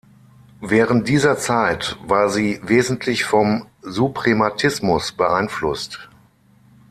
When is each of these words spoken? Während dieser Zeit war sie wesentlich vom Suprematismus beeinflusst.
Während 0.61 1.07
dieser 1.07 1.37
Zeit 1.37 1.95
war 2.03 2.29
sie 2.31 2.59
wesentlich 2.63 3.23
vom 3.23 3.67
Suprematismus 3.83 5.11
beeinflusst. 5.11 6.09